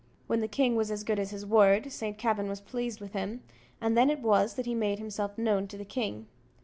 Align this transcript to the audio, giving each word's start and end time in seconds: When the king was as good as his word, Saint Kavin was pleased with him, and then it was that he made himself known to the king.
When 0.25 0.39
the 0.39 0.47
king 0.47 0.75
was 0.75 0.89
as 0.89 1.03
good 1.03 1.19
as 1.19 1.29
his 1.29 1.45
word, 1.45 1.91
Saint 1.91 2.17
Kavin 2.17 2.49
was 2.49 2.59
pleased 2.59 2.99
with 2.99 3.13
him, 3.13 3.43
and 3.79 3.95
then 3.95 4.09
it 4.09 4.21
was 4.21 4.55
that 4.55 4.65
he 4.65 4.73
made 4.73 4.97
himself 4.97 5.37
known 5.37 5.67
to 5.67 5.77
the 5.77 5.85
king. 5.85 6.25